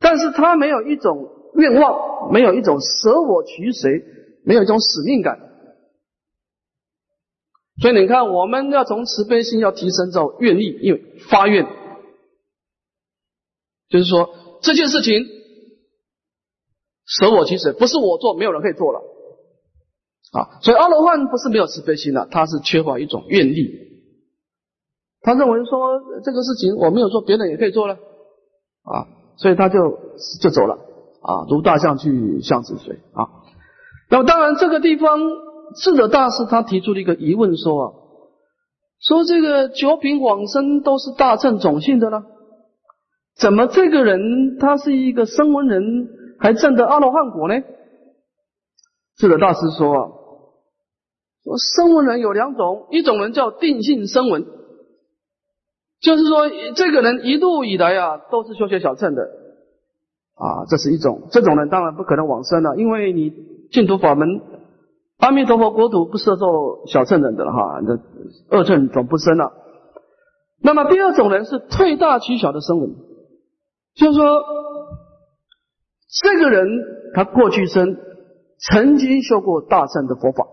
[0.00, 4.04] 但是他没有一种愿望，没有一种舍我取谁，
[4.44, 5.53] 没有一种使命感。
[7.80, 11.66] 所以你看，我们要从慈悲心要提升到愿力，因为发愿，
[13.88, 14.30] 就是说
[14.62, 15.26] 这件事情
[17.04, 19.00] 舍我其实不是我做，没有人可以做了
[20.30, 20.62] 啊。
[20.62, 23.68] 所以阿罗汉不是没有慈悲心的，他是缺乏一种愿力。
[25.22, 29.98] 他认为说这个事情我没有做，别人也可以做了啊，所以他就
[30.40, 30.74] 就走了
[31.22, 33.26] 啊，如大象去象之水啊。
[34.10, 35.18] 那么当然这个地方。
[35.76, 37.92] 智者大师他提出了一个疑问，说啊，
[39.00, 42.24] 说这个九品往生都是大乘种姓的呢，
[43.36, 45.82] 怎么这个人他是一个声闻人，
[46.38, 47.54] 还证得阿罗汉果呢？
[49.16, 50.08] 智者大师说啊，
[51.44, 54.44] 说声闻人有两种，一种人叫定性声闻，
[56.00, 59.22] 就是说这个人一路以来啊都是修学小乘的
[60.34, 63.32] 啊，这是一种，这种人当然不可能往生了，因为你
[63.70, 64.40] 净土法门。
[65.24, 69.54] 阿弥陀佛国土不设做小乘人的了哈，那恶乘总不生了。
[70.60, 72.94] 那么第二种人是退大取小的生人，
[73.94, 74.42] 就是说，
[76.22, 76.68] 这个人
[77.14, 77.96] 他过去生
[78.58, 80.46] 曾经修过大乘的佛法，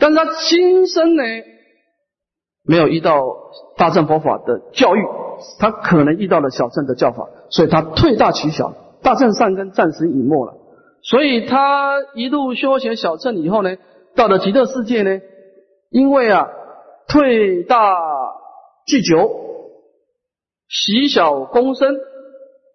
[0.00, 1.22] 但他今生呢
[2.64, 3.22] 没有遇到
[3.76, 5.06] 大乘佛法的教育，
[5.60, 10.56] 他可能遇到了小乘的教法，所以他退大取小，大乘善根暂时隐没了。
[11.02, 13.76] 所以他一路修行小乘以后呢，
[14.14, 15.20] 到了极乐世界呢，
[15.90, 16.46] 因为啊
[17.08, 17.96] 退大
[18.86, 19.30] 聚久，
[20.68, 21.96] 习小功深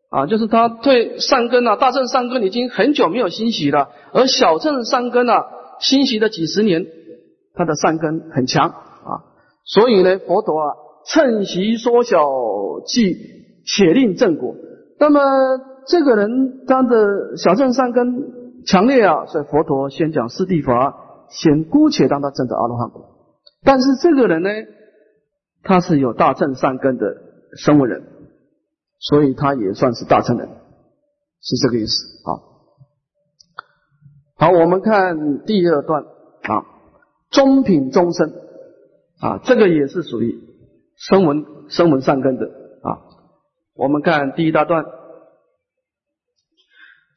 [0.09, 5.45] 啊，就是他退善根啊，大乘善根已经很久没有欣喜了，而小乘善根啊
[5.80, 6.86] 欣喜了几十年，
[7.53, 9.21] 他的善根很强啊，
[9.65, 10.73] 所以呢，佛陀啊
[11.05, 12.28] 趁习缩小，
[12.88, 13.15] 即
[13.67, 14.55] 且令正果。
[14.99, 15.21] 那么。
[15.88, 23.05] 这个人他的小正善根强烈啊，所以佛陀先讲四谛法，先姑且让他证得阿罗汉果。
[23.63, 24.49] 但是这个人呢，
[25.63, 27.05] 他是有大正善根的
[27.57, 28.03] 生物人，
[28.99, 30.49] 所以他也算是大乘人，
[31.41, 31.93] 是这个意思
[32.29, 32.29] 啊。
[34.38, 36.65] 好，我们看第二段啊，
[37.29, 38.33] 中品中生
[39.19, 40.39] 啊，这个也是属于
[40.97, 43.01] 声闻声闻善根的啊。
[43.75, 44.83] 我们看第一大段。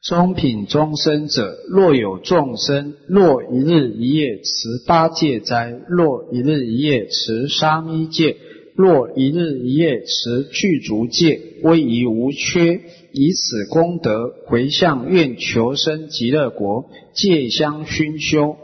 [0.01, 8.37] 中品终身者，若有众生，若一日一夜持八戒斋，若一日一夜持沙弥戒，
[8.75, 12.79] 若一日一夜持具足戒，威仪无缺，
[13.11, 18.55] 以此功德回向愿求生极乐国，戒香熏修。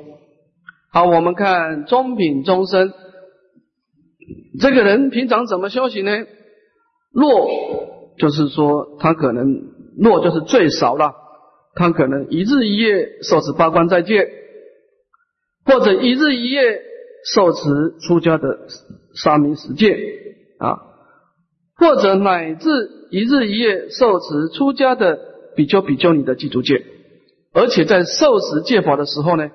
[0.90, 2.94] 好，我们看中品终身，
[4.62, 6.12] 这个人平常怎么修行呢？
[7.12, 7.50] 若
[8.18, 9.46] 就是说他可能
[9.98, 11.25] 若就是最少了。
[11.76, 14.30] 他可能一日一夜受持八关斋戒，
[15.66, 16.82] 或者一日一夜
[17.34, 17.60] 受持
[18.00, 18.60] 出家的
[19.14, 19.98] 沙弥十戒
[20.58, 20.80] 啊，
[21.76, 22.70] 或者乃至
[23.12, 25.20] 一日一夜受持出家的
[25.58, 26.86] 比丘比丘尼的祭足戒，
[27.52, 29.50] 而且在受持戒法的时候呢，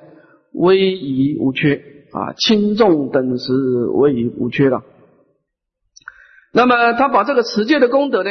[0.52, 3.52] 威仪无缺啊，轻重等时
[3.94, 4.82] 威仪无缺了。
[6.52, 8.30] 那么他把这个持戒的功德呢？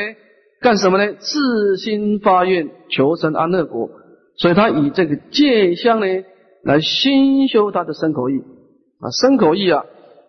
[0.62, 1.14] 干什么呢？
[1.14, 3.90] 自心发愿求生安乐国，
[4.36, 6.06] 所以他以这个戒香呢
[6.64, 8.42] 来熏修他的身口意
[9.00, 9.86] 啊，身口意啊，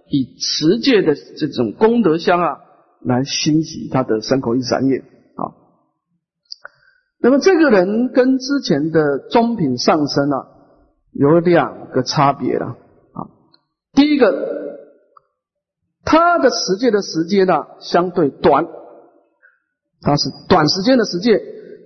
[0.08, 2.60] 以持戒的这种功德香啊
[3.04, 5.50] 来欣喜他的身口意三业啊。
[7.20, 10.46] 那么这个人跟之前的中品上升啊
[11.12, 13.26] 有两个差别了啊。
[13.94, 14.46] 第一个，
[16.04, 18.68] 他的持戒的时间呢相对短。
[20.02, 21.40] 他是短时间的实践，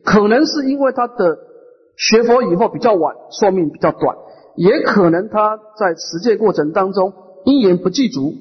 [0.05, 1.39] 可能是因为他的
[1.97, 4.17] 学佛以后比较晚，寿命比较短，
[4.57, 7.13] 也可能他在持戒过程当中
[7.45, 8.35] 因缘不具足，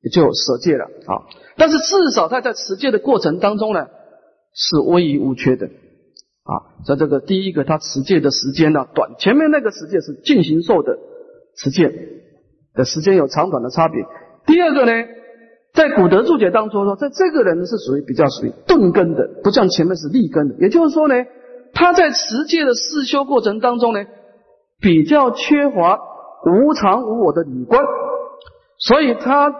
[0.00, 1.28] 也就舍戒了啊。
[1.56, 3.86] 但是至少他在持戒的过程当中呢，
[4.54, 6.80] 是威仪无缺的啊。
[6.86, 10.98] 在这个第一个，他持戒的时间呢短，前面那个持戒是进行受的
[11.56, 11.92] 持戒
[12.74, 14.02] 的时间有长短的差别。
[14.46, 14.92] 第二个呢？
[15.74, 20.54] 在古德注解当中说，在这个人是属于比较属于钝根的，不像前面是立根的。
[20.60, 21.14] 也就是说呢，
[21.72, 24.04] 他在持戒的四修过程当中呢，
[24.80, 25.98] 比较缺乏
[26.46, 27.82] 无常无我的理观，
[28.78, 29.52] 所以他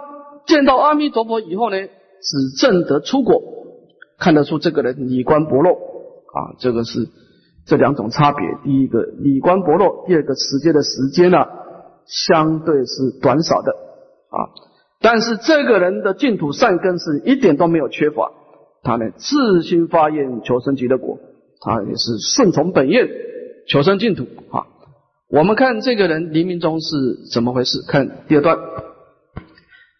[0.47, 3.43] 见到阿弥陀佛以后呢，只证得出果，
[4.17, 7.09] 看得出这个人理观薄弱啊，这个是
[7.67, 8.47] 这两种差别。
[8.63, 11.39] 第一个理观薄弱，第二个持戒的时间呢，
[12.07, 14.39] 相对是短少的啊。
[15.05, 18.33] 但是这个人的净土善根是一点都没有缺乏，
[18.83, 21.19] 他呢自心发愿求生极乐国，
[21.61, 23.07] 他也是顺从本愿
[23.69, 24.65] 求生净土啊。
[25.29, 26.87] 我们看这个人黎明中是
[27.31, 27.83] 怎么回事？
[27.87, 28.57] 看第二段，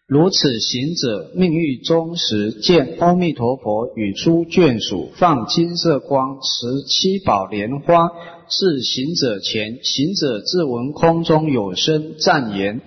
[0.07, 8.09] 如此行者命欲终时，见阿弥陀佛与诸眷属放金色光，持七宝莲花
[8.49, 12.81] 至行者前，行者自闻空中有声赞言。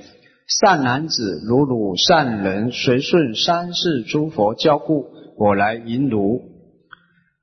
[0.49, 6.41] 善男子，如汝善人，随顺三世诸佛教故，我来迎汝。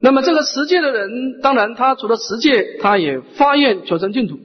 [0.02, 4.38] 那么这个持戒的人，当然他除了持戒，他也发愿求生净土。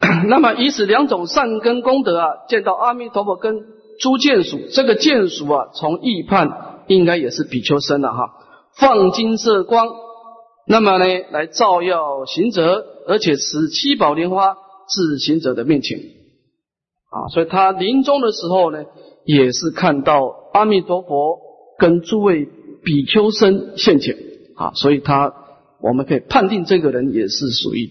[0.28, 3.54] 那么以此两种善根功德啊，见到阿弥陀佛跟
[3.98, 8.34] 诸眷属，这个眷属啊，从预判应该也是比丘生了哈，
[8.76, 9.88] 放金色光，
[10.66, 14.54] 那么呢来照耀行者，而且持七宝莲花
[14.88, 15.98] 至行者的面前。
[17.14, 18.84] 啊，所以他临终的时候呢，
[19.24, 20.20] 也是看到
[20.52, 21.38] 阿弥陀佛
[21.78, 22.48] 跟诸位
[22.82, 24.16] 比丘僧现前
[24.56, 25.32] 啊，所以他
[25.80, 27.86] 我们可以判定这个人也是属于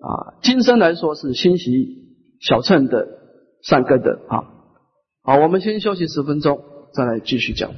[0.00, 1.70] 啊，今生来说是欣喜
[2.40, 3.06] 小乘的
[3.62, 4.42] 善根的啊。
[5.22, 6.58] 好，我们先休息十分钟，
[6.94, 7.70] 再来继续讲。